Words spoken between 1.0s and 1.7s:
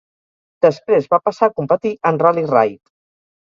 va passar a